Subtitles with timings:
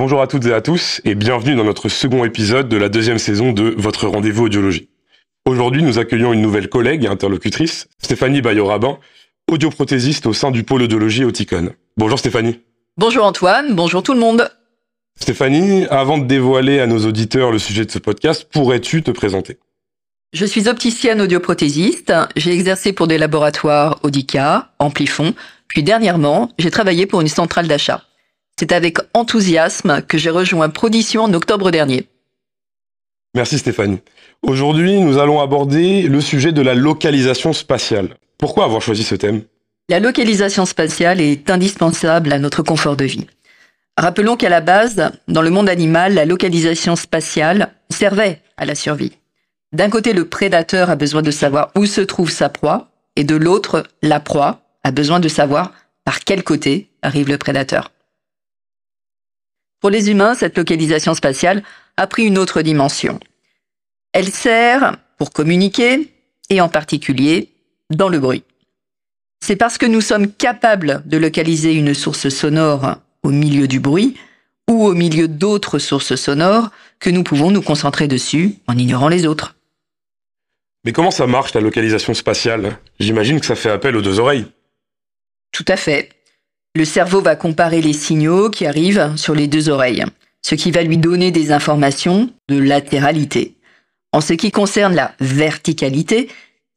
[0.00, 3.18] Bonjour à toutes et à tous et bienvenue dans notre second épisode de la deuxième
[3.18, 4.88] saison de Votre rendez-vous audiologie.
[5.44, 8.96] Aujourd'hui, nous accueillons une nouvelle collègue et interlocutrice, Stéphanie Bayo-Rabin,
[9.52, 11.72] audioprothésiste au sein du pôle audiologie Auticone.
[11.98, 12.60] Bonjour Stéphanie.
[12.96, 14.50] Bonjour Antoine, bonjour tout le monde.
[15.20, 19.58] Stéphanie, avant de dévoiler à nos auditeurs le sujet de ce podcast, pourrais-tu te présenter?
[20.32, 22.14] Je suis opticienne audioprothésiste.
[22.36, 25.34] J'ai exercé pour des laboratoires Audica, Amplifon,
[25.68, 28.02] puis dernièrement, j'ai travaillé pour une centrale d'achat.
[28.60, 32.08] C'est avec enthousiasme que j'ai rejoint Prodition en octobre dernier.
[33.34, 34.00] Merci Stéphanie.
[34.42, 38.18] Aujourd'hui, nous allons aborder le sujet de la localisation spatiale.
[38.36, 39.44] Pourquoi avoir choisi ce thème?
[39.88, 43.26] La localisation spatiale est indispensable à notre confort de vie.
[43.96, 49.16] Rappelons qu'à la base, dans le monde animal, la localisation spatiale servait à la survie.
[49.72, 53.36] D'un côté, le prédateur a besoin de savoir où se trouve sa proie, et de
[53.36, 55.72] l'autre, la proie a besoin de savoir
[56.04, 57.90] par quel côté arrive le prédateur.
[59.80, 61.62] Pour les humains, cette localisation spatiale
[61.96, 63.18] a pris une autre dimension.
[64.12, 66.12] Elle sert pour communiquer
[66.50, 67.50] et en particulier
[67.90, 68.44] dans le bruit.
[69.40, 74.16] C'est parce que nous sommes capables de localiser une source sonore au milieu du bruit
[74.68, 79.26] ou au milieu d'autres sources sonores que nous pouvons nous concentrer dessus en ignorant les
[79.26, 79.56] autres.
[80.84, 82.78] Mais comment ça marche la localisation spatiale?
[82.98, 84.46] J'imagine que ça fait appel aux deux oreilles.
[85.52, 86.10] Tout à fait.
[86.76, 90.04] Le cerveau va comparer les signaux qui arrivent sur les deux oreilles,
[90.42, 93.56] ce qui va lui donner des informations de latéralité.
[94.12, 96.28] En ce qui concerne la verticalité,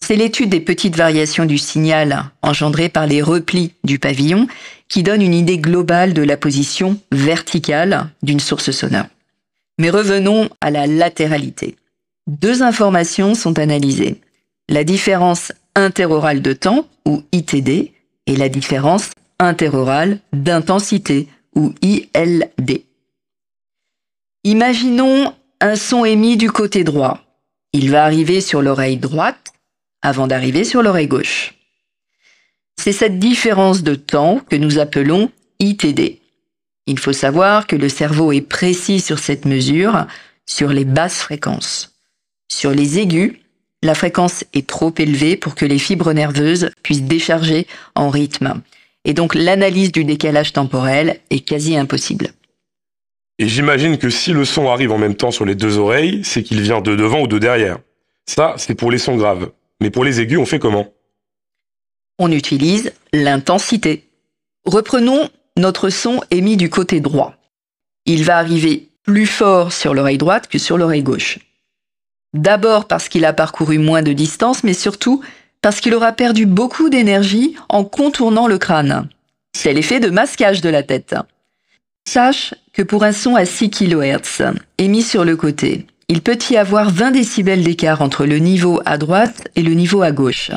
[0.04, 4.48] c'est l'étude des petites variations du signal engendrées par les replis du pavillon
[4.90, 9.06] qui donne une idée globale de la position verticale d'une source sonore.
[9.80, 11.76] Mais revenons à la latéralité.
[12.28, 14.20] Deux informations sont analysées.
[14.70, 17.94] La différence interorale de temps, ou ITD,
[18.28, 19.10] et la différence
[19.44, 22.84] interorale d'intensité ou ILD.
[24.44, 27.22] Imaginons un son émis du côté droit.
[27.72, 29.54] Il va arriver sur l'oreille droite
[30.02, 31.54] avant d'arriver sur l'oreille gauche.
[32.78, 36.20] C'est cette différence de temps que nous appelons ITD.
[36.86, 40.06] Il faut savoir que le cerveau est précis sur cette mesure
[40.46, 41.96] sur les basses fréquences.
[42.52, 43.34] Sur les aigus,
[43.82, 48.62] la fréquence est trop élevée pour que les fibres nerveuses puissent décharger en rythme
[49.06, 52.30] et donc l'analyse du décalage temporel est quasi impossible.
[53.40, 56.44] Et j'imagine que si le son arrive en même temps sur les deux oreilles, c'est
[56.44, 57.80] qu'il vient de devant ou de derrière.
[58.28, 59.52] Ça, c'est pour les sons graves.
[59.82, 60.88] Mais pour les aigus, on fait comment?
[62.20, 64.08] On utilise l'intensité.
[64.66, 67.36] Reprenons notre son émis du côté droit.
[68.06, 71.40] Il va arriver plus fort sur l'oreille droite que sur l'oreille gauche.
[72.34, 75.24] D'abord parce qu'il a parcouru moins de distance, mais surtout
[75.64, 79.08] parce qu'il aura perdu beaucoup d'énergie en contournant le crâne.
[79.54, 81.16] C'est l'effet de masquage de la tête.
[82.06, 86.58] Sache que pour un son à 6 kHz émis sur le côté, il peut y
[86.58, 90.52] avoir 20 décibels d'écart entre le niveau à droite et le niveau à gauche.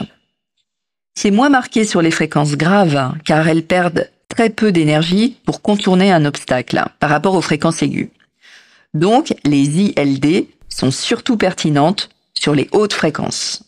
[1.15, 6.11] C'est moins marqué sur les fréquences graves car elles perdent très peu d'énergie pour contourner
[6.11, 8.09] un obstacle par rapport aux fréquences aiguës.
[8.93, 13.66] Donc les ILD sont surtout pertinentes sur les hautes fréquences.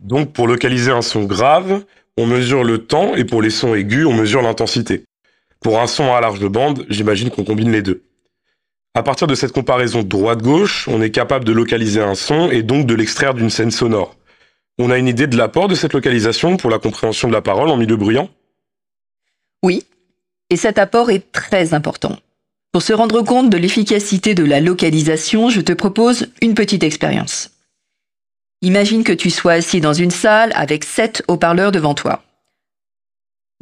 [0.00, 1.84] Donc pour localiser un son grave,
[2.16, 5.04] on mesure le temps et pour les sons aigus, on mesure l'intensité.
[5.60, 8.02] Pour un son à large de bande, j'imagine qu'on combine les deux.
[8.94, 12.86] À partir de cette comparaison droite-gauche, on est capable de localiser un son et donc
[12.86, 14.16] de l'extraire d'une scène sonore.
[14.78, 17.68] On a une idée de l'apport de cette localisation pour la compréhension de la parole
[17.68, 18.30] en milieu bruyant?
[19.62, 19.84] Oui,
[20.48, 22.18] et cet apport est très important.
[22.72, 27.50] Pour se rendre compte de l'efficacité de la localisation, je te propose une petite expérience.
[28.62, 32.22] Imagine que tu sois assis dans une salle avec sept haut-parleurs devant toi.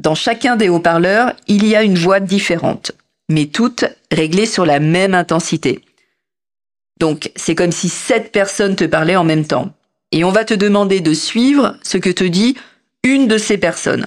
[0.01, 2.93] Dans chacun des haut-parleurs, il y a une voix différente,
[3.29, 5.83] mais toutes réglées sur la même intensité.
[6.99, 9.73] Donc, c'est comme si sept personnes te parlaient en même temps.
[10.11, 12.57] Et on va te demander de suivre ce que te dit
[13.05, 14.07] une de ces personnes.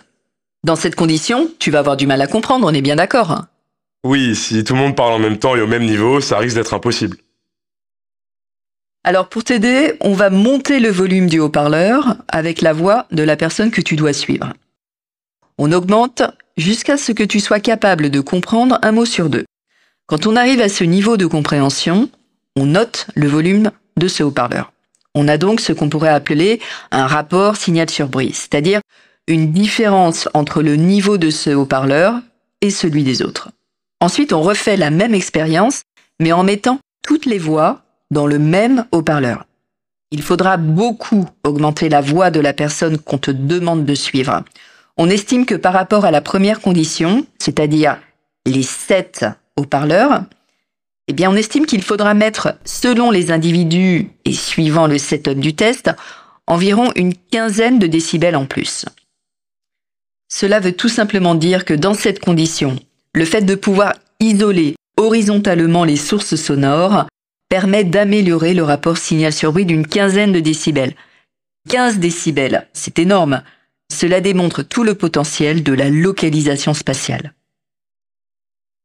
[0.66, 3.46] Dans cette condition, tu vas avoir du mal à comprendre, on est bien d'accord
[4.04, 6.56] Oui, si tout le monde parle en même temps et au même niveau, ça risque
[6.56, 7.18] d'être impossible.
[9.04, 13.36] Alors pour t'aider, on va monter le volume du haut-parleur avec la voix de la
[13.36, 14.54] personne que tu dois suivre.
[15.58, 16.22] On augmente
[16.56, 19.46] jusqu'à ce que tu sois capable de comprendre un mot sur deux.
[20.06, 22.10] Quand on arrive à ce niveau de compréhension,
[22.56, 24.72] on note le volume de ce haut-parleur.
[25.16, 26.60] On a donc ce qu'on pourrait appeler
[26.92, 28.82] un rapport signal sur bruit, c'est-à-dire
[29.28, 32.20] une différence entre le niveau de ce haut-parleur
[32.62, 33.50] et celui des autres.
[34.00, 35.82] Ensuite, on refait la même expérience,
[36.20, 39.46] mais en mettant toutes les voix dans le même haut-parleur.
[40.12, 44.44] Il faudra beaucoup augmenter la voix de la personne qu'on te demande de suivre.
[44.98, 47.98] On estime que par rapport à la première condition, c'est-à-dire
[48.46, 49.26] les sept
[49.56, 50.26] haut-parleurs,
[51.08, 55.56] eh bien, on estime qu'il faudra mettre, selon les individus et suivant le setup du
[55.56, 55.90] test,
[56.48, 58.86] environ une quinzaine de décibels en plus.
[60.28, 62.78] Cela veut tout simplement dire que dans cette condition,
[63.14, 67.08] le fait de pouvoir isoler horizontalement les sources sonores
[67.52, 70.96] permet d'améliorer le rapport signal sur bruit d'une quinzaine de décibels.
[71.68, 73.44] 15 décibels, c'est énorme.
[73.92, 77.34] Cela démontre tout le potentiel de la localisation spatiale.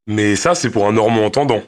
[0.08, 1.62] Mais ça, c'est pour un normand entendant.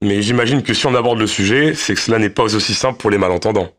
[0.00, 3.00] Mais j'imagine que si on aborde le sujet, c'est que cela n'est pas aussi simple
[3.00, 3.72] pour les malentendants.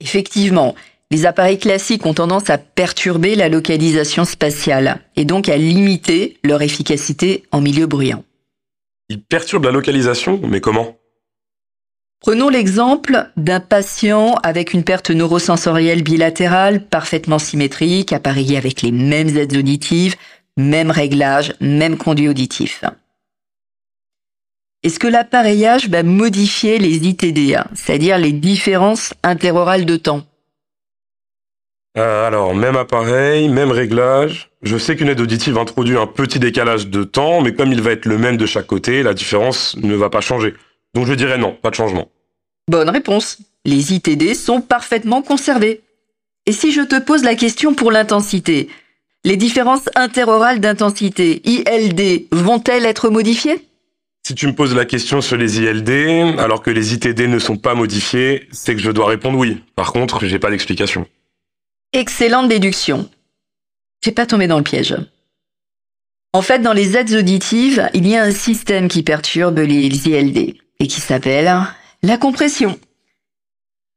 [0.00, 0.74] Effectivement,
[1.10, 6.62] les appareils classiques ont tendance à perturber la localisation spatiale et donc à limiter leur
[6.62, 8.24] efficacité en milieu bruyant.
[9.10, 10.96] Ils perturbent la localisation, mais comment?
[12.22, 19.36] Prenons l'exemple d'un patient avec une perte neurosensorielle bilatérale parfaitement symétrique, appareillé avec les mêmes
[19.36, 20.14] aides auditives,
[20.56, 22.84] même réglage, même conduit auditif.
[24.84, 30.22] Est-ce que l'appareillage va modifier les ITD, c'est-à-dire les différences interorales de temps?
[31.98, 34.50] Euh, Alors, même appareil, même réglage.
[34.62, 37.90] Je sais qu'une aide auditive introduit un petit décalage de temps, mais comme il va
[37.90, 40.54] être le même de chaque côté, la différence ne va pas changer.
[40.94, 42.10] Donc je dirais non, pas de changement.
[42.68, 43.38] Bonne réponse.
[43.64, 45.80] Les ITD sont parfaitement conservés.
[46.46, 48.68] Et si je te pose la question pour l'intensité,
[49.24, 53.68] les différences interorales d'intensité, ILD, vont-elles être modifiées?
[54.26, 57.56] Si tu me poses la question sur les ILD, alors que les ITD ne sont
[57.56, 59.62] pas modifiés, c'est que je dois répondre oui.
[59.76, 61.06] Par contre, j'ai pas d'explication.
[61.92, 63.08] Excellente déduction.
[64.04, 64.96] J'ai pas tombé dans le piège.
[66.32, 70.61] En fait, dans les aides auditives, il y a un système qui perturbe les ILD
[70.82, 71.50] et qui s'appelle
[72.02, 72.78] la compression.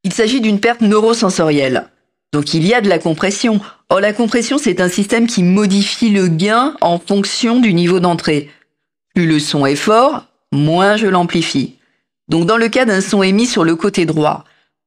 [0.04, 1.90] Il s'agit d'une perte neurosensorielle.
[2.32, 3.60] Donc il y a de la compression.
[3.90, 8.52] Or la compression, c'est un système qui modifie le gain en fonction du niveau d'entrée.
[9.16, 11.80] Plus le son est fort, moins je l'amplifie.
[12.28, 14.44] Donc dans le cas d'un son émis sur le côté droit,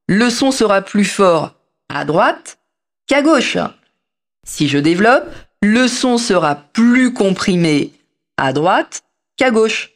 [0.07, 1.55] le son sera plus fort
[1.89, 2.59] à droite
[3.07, 3.57] qu'à gauche.
[4.47, 5.25] Si je développe,
[5.61, 7.91] le son sera plus comprimé
[8.37, 9.03] à droite
[9.35, 9.91] qu'à gauche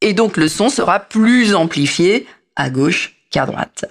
[0.00, 3.84] et donc le son sera plus amplifié à gauche qu'à droite.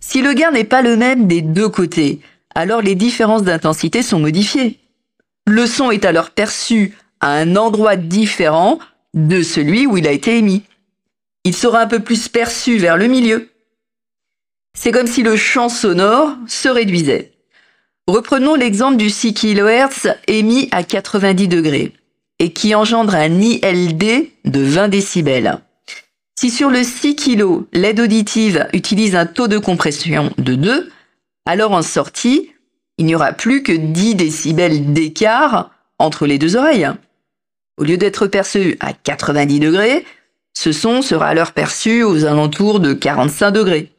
[0.00, 2.20] Si le gain n'est pas le même des deux côtés,
[2.54, 4.78] alors les différences d'intensité sont modifiées.
[5.46, 8.78] Le son est alors perçu à un endroit différent
[9.14, 10.62] de celui où il a été émis.
[11.44, 13.50] Il sera un peu plus perçu vers le milieu.
[14.76, 17.32] C'est comme si le champ sonore se réduisait.
[18.06, 21.92] Reprenons l'exemple du 6 kHz émis à 90 degrés
[22.40, 25.60] et qui engendre un ILD de 20 décibels.
[26.36, 30.90] Si sur le 6 kg, l'aide auditive utilise un taux de compression de 2,
[31.46, 32.50] alors en sortie,
[32.96, 36.88] il n'y aura plus que 10 décibels d'écart entre les deux oreilles.
[37.76, 40.06] Au lieu d'être perçu à 90 degrés,
[40.56, 43.92] ce son sera alors perçu aux alentours de 45 degrés.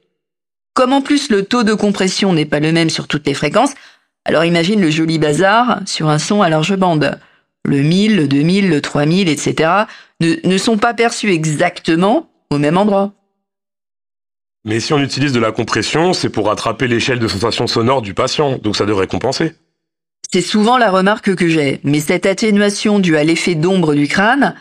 [0.73, 3.73] Comme en plus le taux de compression n'est pas le même sur toutes les fréquences,
[4.25, 7.19] alors imagine le joli bazar sur un son à large bande
[7.65, 9.69] le 1000, le 2000, le 3000, etc.,
[10.19, 13.13] ne, ne sont pas perçus exactement au même endroit.
[14.63, 18.13] Mais si on utilise de la compression, c'est pour rattraper l'échelle de sensation sonore du
[18.13, 19.53] patient, donc ça devrait compenser.
[20.31, 24.55] C'est souvent la remarque que j'ai, mais cette atténuation due à l'effet d'ombre du crâne,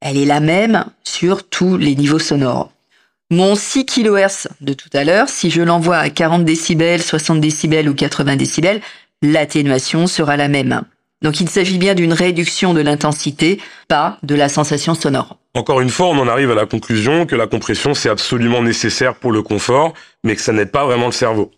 [0.00, 2.72] elle est la même sur tous les niveaux sonores.
[3.30, 7.88] Mon 6 kHz de tout à l'heure, si je l'envoie à 40 décibels, 60 décibels
[7.88, 8.80] ou 80 décibels,
[9.22, 10.82] l'atténuation sera la même.
[11.22, 15.36] Donc il s'agit bien d'une réduction de l'intensité, pas de la sensation sonore.
[15.54, 19.14] Encore une fois, on en arrive à la conclusion que la compression c'est absolument nécessaire
[19.14, 19.92] pour le confort,
[20.24, 21.50] mais que ça n'aide pas vraiment le cerveau.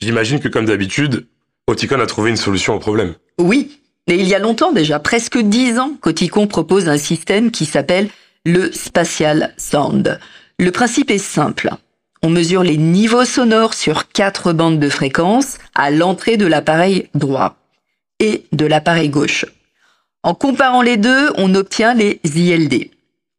[0.00, 1.28] J'imagine que comme d'habitude,
[1.68, 3.14] Oticon a trouvé une solution au problème.
[3.38, 7.64] Oui, et il y a longtemps déjà, presque dix ans, qu'Oticon propose un système qui
[7.64, 8.08] s'appelle
[8.44, 10.18] le Spatial Sound.
[10.58, 11.70] Le principe est simple.
[12.22, 17.56] On mesure les niveaux sonores sur quatre bandes de fréquence à l'entrée de l'appareil droit
[18.20, 19.46] et de l'appareil gauche.
[20.22, 22.90] En comparant les deux, on obtient les ILD.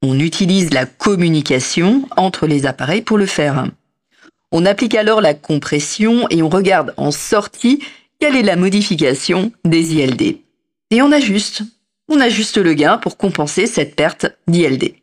[0.02, 3.68] On utilise la communication entre les appareils pour le faire.
[4.52, 7.84] On applique alors la compression et on regarde en sortie
[8.20, 10.38] quelle est la modification des ILD.
[10.92, 11.64] Et on ajuste.
[12.10, 14.94] On ajuste le gain pour compenser cette perte d'ILD.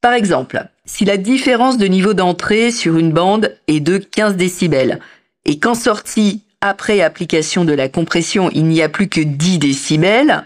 [0.00, 4.98] Par exemple, si la différence de niveau d'entrée sur une bande est de 15 décibels
[5.44, 10.44] et qu'en sortie après application de la compression, il n'y a plus que 10 décibels,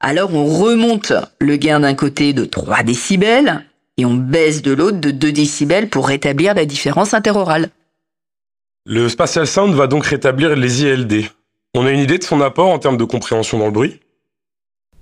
[0.00, 3.64] alors on remonte le gain d'un côté de 3 décibels
[3.98, 7.68] et on baisse de l'autre de 2 décibels pour rétablir la différence interorale.
[8.86, 11.26] Le Spatial Sound va donc rétablir les ILD.
[11.74, 14.00] On a une idée de son apport en termes de compréhension dans le bruit?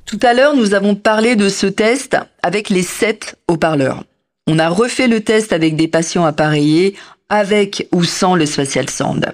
[0.05, 4.05] Tout à l'heure, nous avons parlé de ce test avec les 7 haut-parleurs.
[4.49, 6.97] On a refait le test avec des patients appareillés
[7.29, 9.33] avec ou sans le spatial sound.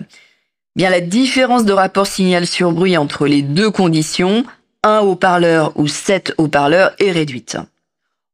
[0.76, 4.44] Bien, la différence de rapport signal sur bruit entre les deux conditions,
[4.82, 7.56] un haut-parleur ou 7 haut-parleurs, est réduite.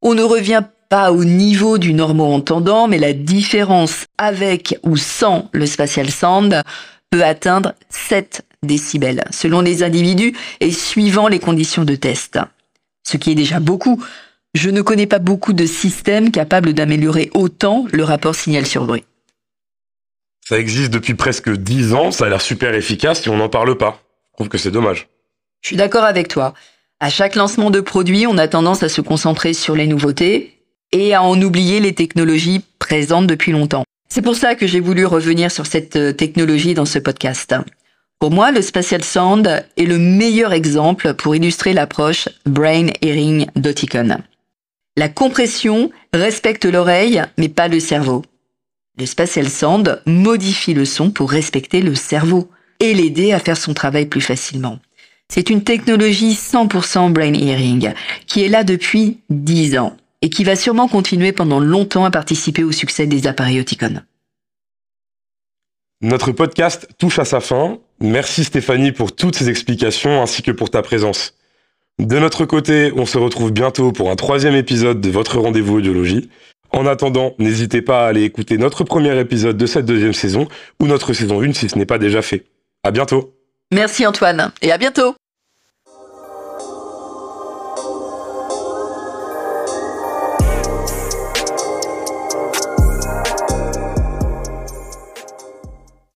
[0.00, 5.66] On ne revient pas au niveau du normo-entendant, mais la différence avec ou sans le
[5.66, 6.62] spatial sound
[7.10, 12.38] peut atteindre 7 décibels, selon les individus et suivant les conditions de test.
[13.06, 14.02] Ce qui est déjà beaucoup.
[14.54, 19.04] Je ne connais pas beaucoup de systèmes capables d'améliorer autant le rapport signal sur bruit.
[20.50, 23.78] Ça existe depuis presque 10 ans, ça a l'air super efficace et on n'en parle
[23.78, 24.02] pas.
[24.32, 25.06] Je trouve que c'est dommage.
[25.60, 26.54] Je suis d'accord avec toi.
[26.98, 31.14] À chaque lancement de produit, on a tendance à se concentrer sur les nouveautés, et
[31.14, 33.84] à en oublier les technologies présentes depuis longtemps.
[34.08, 37.54] C'est pour ça que j'ai voulu revenir sur cette euh, technologie dans ce podcast.
[38.18, 44.18] Pour moi, le Spatial Sound est le meilleur exemple pour illustrer l'approche Brain Hearing d'Oticon.
[44.96, 48.24] La compression respecte l'oreille, mais pas le cerveau.
[48.98, 53.74] Le Spatial Sound modifie le son pour respecter le cerveau et l'aider à faire son
[53.74, 54.78] travail plus facilement.
[55.28, 57.92] C'est une technologie 100% Brain Hearing
[58.26, 62.64] qui est là depuis 10 ans et qui va sûrement continuer pendant longtemps à participer
[62.64, 64.02] au succès des appareils Oticon.
[66.02, 67.78] Notre podcast touche à sa fin.
[68.00, 71.34] Merci Stéphanie pour toutes ces explications ainsi que pour ta présence.
[71.98, 76.30] De notre côté, on se retrouve bientôt pour un troisième épisode de votre rendez-vous audiologie.
[76.72, 80.46] En attendant, n'hésitez pas à aller écouter notre premier épisode de cette deuxième saison
[80.80, 82.44] ou notre saison 1 si ce n'est pas déjà fait.
[82.84, 83.34] À bientôt.
[83.72, 85.14] Merci Antoine et à bientôt.